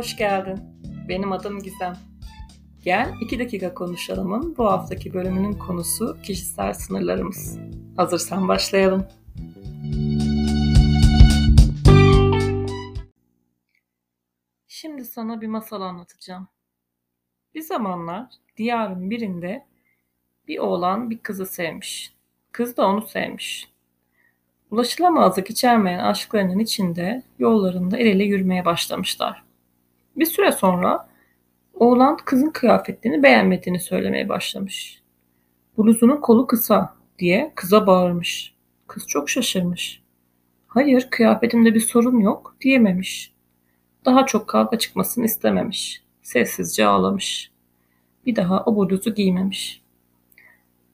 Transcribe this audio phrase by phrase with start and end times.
[0.00, 0.58] Hoş geldin.
[1.08, 1.96] Benim adım Gizem.
[2.84, 7.58] Gel 2 dakika konuşalımın bu haftaki bölümünün konusu kişisel sınırlarımız.
[7.96, 9.06] Hazırsan başlayalım.
[14.68, 16.48] Şimdi sana bir masal anlatacağım.
[17.54, 18.26] Bir zamanlar
[18.56, 19.66] diyarın birinde
[20.48, 22.14] bir oğlan bir kızı sevmiş.
[22.52, 23.68] Kız da onu sevmiş.
[24.70, 29.49] Ulaşılamazlık içermeyen aşklarının içinde yollarında el ele yürümeye başlamışlar.
[30.16, 31.08] Bir süre sonra
[31.74, 35.02] oğlan kızın kıyafetlerini beğenmediğini söylemeye başlamış.
[35.78, 38.54] Bluzunun kolu kısa diye kıza bağırmış.
[38.86, 40.02] Kız çok şaşırmış.
[40.66, 43.32] Hayır kıyafetimde bir sorun yok diyememiş.
[44.04, 46.02] Daha çok kavga çıkmasını istememiş.
[46.22, 47.50] Sessizce ağlamış.
[48.26, 49.82] Bir daha o bluzu giymemiş.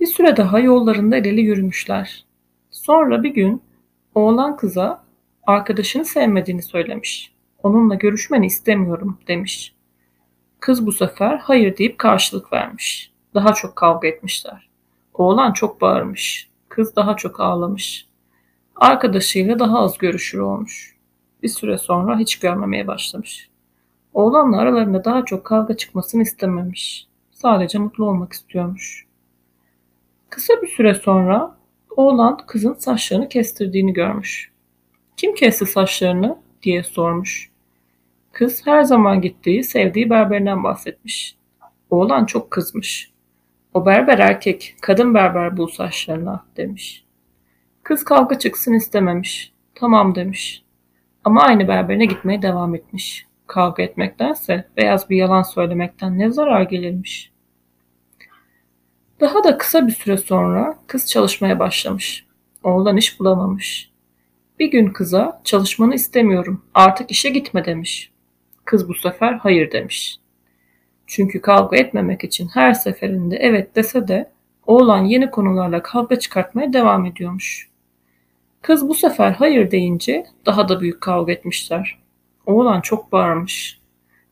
[0.00, 2.24] Bir süre daha yollarında el ele yürümüşler.
[2.70, 3.62] Sonra bir gün
[4.14, 5.04] oğlan kıza
[5.46, 7.37] arkadaşını sevmediğini söylemiş.
[7.68, 9.74] Onunla görüşmeni istemiyorum demiş.
[10.60, 13.12] Kız bu sefer hayır deyip karşılık vermiş.
[13.34, 14.68] Daha çok kavga etmişler.
[15.14, 16.50] Oğlan çok bağırmış.
[16.68, 18.06] Kız daha çok ağlamış.
[18.76, 20.96] Arkadaşıyla daha az görüşür olmuş.
[21.42, 23.48] Bir süre sonra hiç görmemeye başlamış.
[24.12, 27.06] Oğlanla aralarında daha çok kavga çıkmasını istememiş.
[27.30, 29.06] Sadece mutlu olmak istiyormuş.
[30.30, 31.56] Kısa bir süre sonra
[31.96, 34.52] oğlan kızın saçlarını kestirdiğini görmüş.
[35.16, 37.57] Kim kesti saçlarını diye sormuş.
[38.38, 41.36] Kız her zaman gittiği, sevdiği berberinden bahsetmiş.
[41.90, 43.10] Oğlan çok kızmış.
[43.74, 47.04] O berber erkek, kadın berber bul saçlarına demiş.
[47.82, 49.52] Kız kavga çıksın istememiş.
[49.74, 50.62] Tamam demiş.
[51.24, 53.26] Ama aynı berberine gitmeye devam etmiş.
[53.46, 57.32] Kavga etmektense beyaz bir yalan söylemekten ne zarar gelirmiş.
[59.20, 62.26] Daha da kısa bir süre sonra kız çalışmaya başlamış.
[62.62, 63.90] Oğlan iş bulamamış.
[64.58, 68.12] Bir gün kıza çalışmanı istemiyorum artık işe gitme demiş.
[68.68, 70.16] Kız bu sefer hayır demiş.
[71.06, 74.30] Çünkü kavga etmemek için her seferinde evet dese de
[74.66, 77.68] oğlan yeni konularla kavga çıkartmaya devam ediyormuş.
[78.62, 81.98] Kız bu sefer hayır deyince daha da büyük kavga etmişler.
[82.46, 83.78] Oğlan çok bağırmış.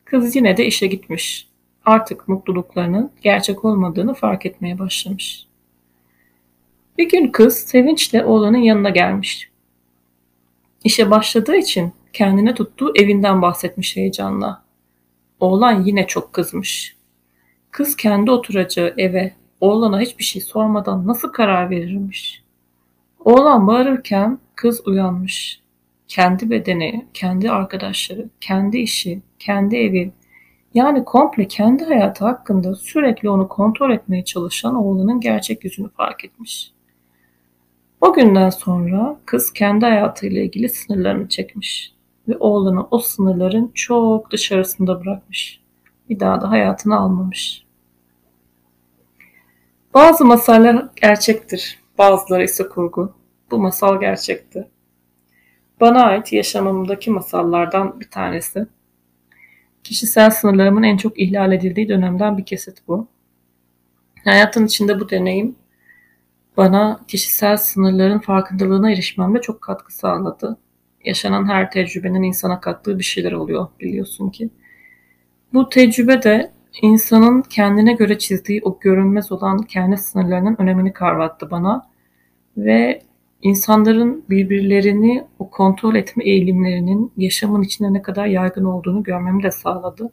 [0.05, 1.47] Kız yine de işe gitmiş.
[1.85, 5.47] Artık mutluluklarının gerçek olmadığını fark etmeye başlamış.
[6.97, 9.49] Bir gün kız sevinçle oğlanın yanına gelmiş.
[10.83, 14.63] İşe başladığı için kendine tuttuğu evinden bahsetmiş heyecanla.
[15.39, 16.95] Oğlan yine çok kızmış.
[17.71, 22.43] Kız kendi oturacağı eve oğlana hiçbir şey sormadan nasıl karar verirmiş?
[23.19, 25.61] Oğlan bağırırken kız uyanmış.
[26.07, 30.11] Kendi bedeni, kendi arkadaşları, kendi işi, kendi evi,
[30.73, 36.71] yani komple kendi hayatı hakkında sürekli onu kontrol etmeye çalışan oğlanın gerçek yüzünü fark etmiş.
[38.01, 41.96] O günden sonra kız kendi hayatıyla ilgili sınırlarını çekmiş
[42.27, 45.61] ve oğlunu o sınırların çok dışarısında bırakmış.
[46.09, 47.65] Bir daha da hayatını almamış.
[49.93, 53.13] Bazı masallar gerçektir, bazıları ise kurgu.
[53.51, 54.67] Bu masal gerçekti.
[55.81, 58.67] Bana ait yaşamımdaki masallardan bir tanesi.
[59.83, 63.07] Kişisel sınırlarımın en çok ihlal edildiği dönemden bir kesit bu.
[64.23, 65.55] Hayatın içinde bu deneyim
[66.57, 70.57] bana kişisel sınırların farkındalığına erişmemde çok katkı sağladı.
[71.07, 74.49] Yaşanan her tecrübenin insana kattığı bir şeyler oluyor biliyorsun ki.
[75.53, 76.51] Bu tecrübe de
[76.81, 81.87] insanın kendine göre çizdiği o görünmez olan kendi sınırlarının önemini kavrattı bana.
[82.57, 83.01] Ve
[83.41, 90.11] insanların birbirlerini o kontrol etme eğilimlerinin yaşamın içinde ne kadar yaygın olduğunu görmemi de sağladı.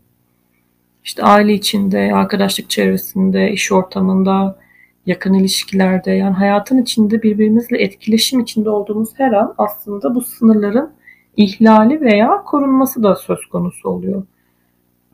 [1.05, 4.59] İşte aile içinde, arkadaşlık çevresinde, iş ortamında,
[5.07, 10.93] yakın ilişkilerde yani hayatın içinde birbirimizle etkileşim içinde olduğumuz her an aslında bu sınırların
[11.37, 14.27] ihlali veya korunması da söz konusu oluyor.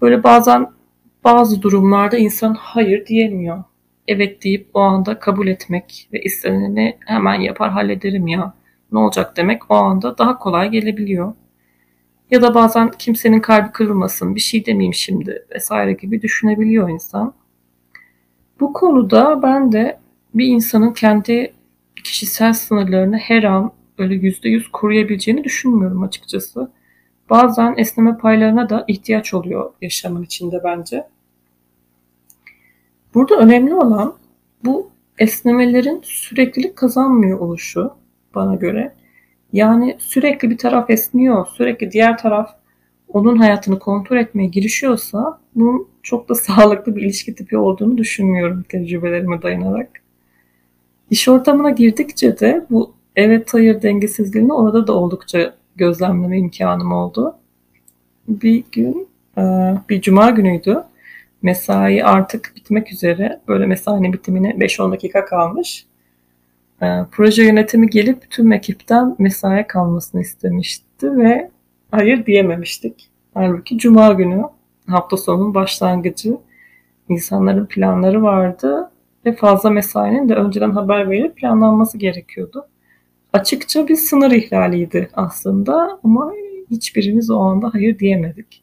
[0.03, 0.71] Böyle bazen
[1.25, 3.65] bazı durumlarda insan hayır diyemiyor.
[4.09, 8.55] Evet deyip o anda kabul etmek ve isteneni hemen yapar hallederim ya
[8.93, 11.35] ne olacak demek o anda daha kolay gelebiliyor.
[12.31, 17.35] Ya da bazen kimsenin kalbi kırılmasın bir şey demeyeyim şimdi vesaire gibi düşünebiliyor insan.
[18.61, 19.99] Bu konuda ben de
[20.35, 21.55] bir insanın kendi
[22.05, 26.71] kişisel sınırlarını her an öyle yüzde yüz koruyabileceğini düşünmüyorum açıkçası.
[27.31, 31.07] Bazen esneme paylarına da ihtiyaç oluyor yaşamın içinde bence.
[33.15, 34.15] Burada önemli olan
[34.65, 37.91] bu esnemelerin süreklilik kazanmıyor oluşu
[38.35, 38.95] bana göre.
[39.53, 42.51] Yani sürekli bir taraf esniyor, sürekli diğer taraf
[43.13, 49.43] onun hayatını kontrol etmeye girişiyorsa bunun çok da sağlıklı bir ilişki tipi olduğunu düşünmüyorum tecrübelerime
[49.43, 49.91] dayanarak.
[51.11, 57.35] İş ortamına girdikçe de bu evet hayır dengesizliğini orada da oldukça gözlemleme imkanım oldu.
[58.29, 59.09] Bir gün
[59.89, 60.83] bir cuma günüydü.
[61.43, 63.41] Mesai artık bitmek üzere.
[63.49, 65.87] Böyle mesainin bitimine 5-10 dakika kalmış.
[66.83, 71.51] Ee, proje yönetimi gelip tüm ekipten mesai kalmasını istemişti ve
[71.91, 73.11] hayır diyememiştik.
[73.35, 74.43] Halbuki cuma günü
[74.87, 76.37] hafta sonunun başlangıcı
[77.09, 78.91] insanların planları vardı
[79.27, 82.67] ve fazla mesainin de önceden haber verip planlanması gerekiyordu.
[83.33, 86.33] Açıkça bir sınır ihlaliydi aslında ama
[86.71, 88.63] hiçbirimiz o anda hayır diyemedik.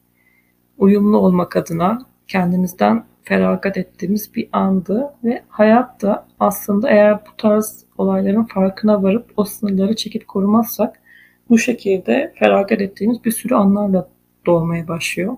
[0.78, 7.84] Uyumlu olmak adına kendimizden feragat ettiğimiz bir andı ve hayat da aslında eğer bu tarz
[7.98, 11.00] olayların farkına varıp o sınırları çekip korumazsak
[11.50, 14.08] bu şekilde feragat ettiğimiz bir sürü anlarla
[14.46, 15.36] doğmaya başlıyor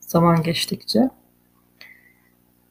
[0.00, 1.10] zaman geçtikçe.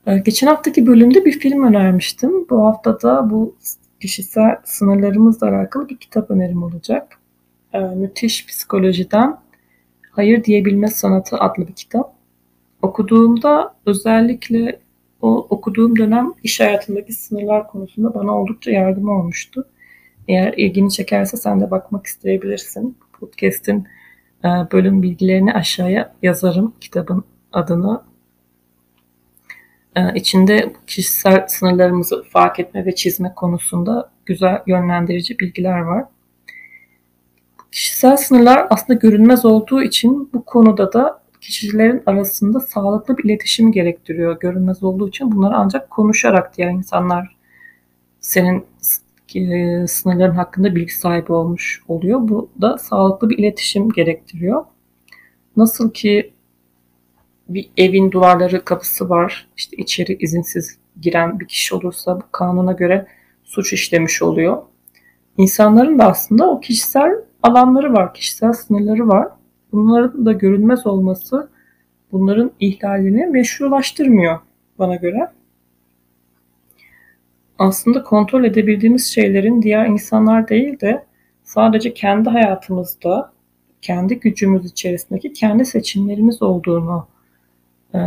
[0.08, 2.50] Ee, geçen haftaki bölümde bir film önermiştim.
[2.50, 3.56] Bu hafta da bu
[4.02, 7.20] kişisel sınırlarımızla alakalı bir kitap önerim olacak.
[7.74, 9.38] Ee, Müthiş Psikolojiden
[10.12, 12.14] Hayır Diyebilme Sanatı adlı bir kitap.
[12.82, 14.80] Okuduğumda özellikle
[15.22, 19.68] o okuduğum dönem iş hayatındaki sınırlar konusunda bana oldukça yardım olmuştu.
[20.28, 22.98] Eğer ilgini çekerse sen de bakmak isteyebilirsin.
[23.20, 23.88] Podcast'in
[24.44, 27.24] e, bölüm bilgilerini aşağıya yazarım kitabın
[27.54, 28.02] adını.
[29.96, 36.06] E, içinde kişisel sınırlarımızı fark etme ve çizme konusunda güzel yönlendirici bilgiler var.
[37.72, 44.40] Kişisel sınırlar aslında görünmez olduğu için bu konuda da kişilerin arasında sağlıklı bir iletişim gerektiriyor.
[44.40, 47.36] Görünmez olduğu için bunları ancak konuşarak diğer insanlar
[48.20, 48.66] senin
[49.88, 52.20] sınırların hakkında bilgi sahibi olmuş oluyor.
[52.22, 54.66] Bu da sağlıklı bir iletişim gerektiriyor.
[55.58, 56.34] Nasıl ki
[57.50, 59.48] bir evin duvarları kapısı var.
[59.58, 63.08] İşte içeri izinsiz giren bir kişi olursa bu kanuna göre
[63.44, 64.62] suç işlemiş oluyor.
[65.38, 67.12] İnsanların da aslında o kişisel
[67.44, 69.28] alanları var, kişisel sınırları var.
[69.72, 71.50] Bunların da görünmez olması
[72.12, 74.40] bunların ihlalini meşrulaştırmıyor
[74.80, 75.32] bana göre.
[77.60, 81.06] Aslında kontrol edebildiğimiz şeylerin diğer insanlar değil de
[81.44, 83.32] sadece kendi hayatımızda,
[83.82, 87.08] kendi gücümüz içerisindeki kendi seçimlerimiz olduğunu
[87.94, 88.00] e,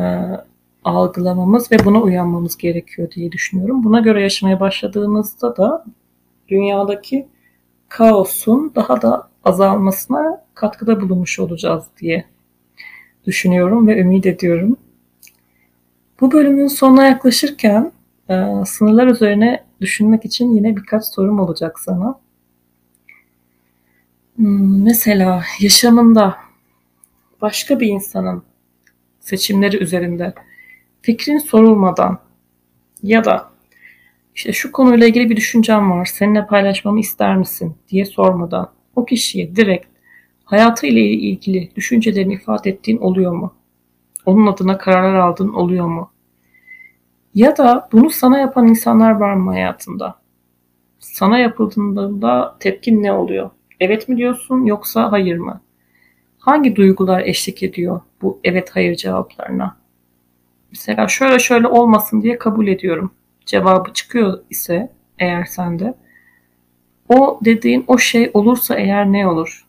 [0.84, 3.84] algılamamız ve buna uyanmamız gerekiyor diye düşünüyorum.
[3.84, 5.84] Buna göre yaşamaya başladığımızda da
[6.48, 7.26] dünyadaki
[7.88, 12.24] kaosun daha da azalmasına katkıda bulunmuş olacağız diye
[13.26, 14.76] düşünüyorum ve ümit ediyorum.
[16.20, 17.92] Bu bölümün sonuna yaklaşırken
[18.30, 22.20] e, sınırlar üzerine düşünmek için yine birkaç sorum olacak sana.
[24.36, 26.36] Hmm, mesela yaşamında
[27.40, 28.42] başka bir insanın
[29.20, 30.34] seçimleri üzerinde
[31.02, 32.18] fikrin sorulmadan
[33.02, 33.50] ya da
[34.34, 39.56] işte şu konuyla ilgili bir düşüncem var, seninle paylaşmamı ister misin diye sormadan o kişiye
[39.56, 39.86] direkt
[40.44, 43.54] hayatı ile ilgili düşüncelerini ifade ettiğin oluyor mu?
[44.26, 46.10] Onun adına kararlar aldığın oluyor mu?
[47.34, 50.14] Ya da bunu sana yapan insanlar var mı hayatında?
[51.00, 53.50] Sana yapıldığında tepkin ne oluyor?
[53.80, 55.60] Evet mi diyorsun yoksa hayır mı?
[56.38, 59.76] Hangi duygular eşlik ediyor bu evet hayır cevaplarına?
[60.70, 63.10] Mesela şöyle şöyle olmasın diye kabul ediyorum.
[63.46, 65.94] Cevabı çıkıyor ise eğer sende
[67.08, 69.66] o dediğin o şey olursa eğer ne olur?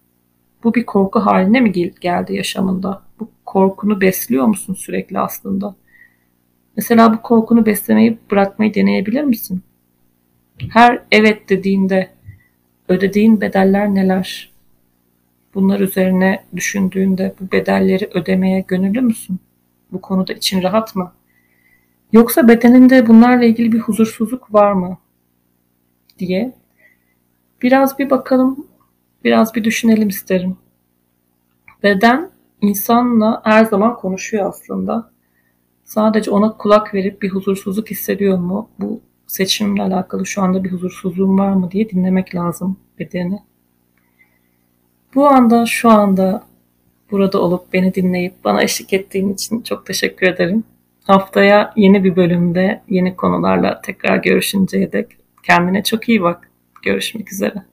[0.64, 3.02] Bu bir korku haline mi geldi yaşamında?
[3.20, 5.76] Bu korkunu besliyor musun sürekli aslında?
[6.80, 9.62] Mesela bu korkunu beslemeyi bırakmayı deneyebilir misin?
[10.70, 12.10] Her evet dediğinde
[12.88, 14.52] ödediğin bedeller neler?
[15.54, 19.40] Bunlar üzerine düşündüğünde bu bedelleri ödemeye gönüllü müsün?
[19.92, 21.14] Bu konuda için rahat mı?
[22.12, 24.98] Yoksa bedeninde bunlarla ilgili bir huzursuzluk var mı?
[26.20, 26.54] diye
[27.62, 28.68] biraz bir bakalım,
[29.24, 30.58] biraz bir düşünelim isterim.
[31.84, 32.30] Beden
[32.62, 35.19] insanla her zaman konuşuyor aslında.
[35.90, 38.70] Sadece ona kulak verip bir huzursuzluk hissediyor mu?
[38.80, 43.40] Bu seçimle alakalı şu anda bir huzursuzluğum var mı diye dinlemek lazım bedeni.
[45.16, 46.44] Bu anda şu anda
[47.12, 50.64] burada olup beni dinleyip bana eşlik ettiğin için çok teşekkür ederim.
[51.04, 55.08] Haftaya yeni bir bölümde yeni konularla tekrar görüşünceye dek
[55.44, 56.52] kendine çok iyi bak.
[56.84, 57.69] Görüşmek üzere.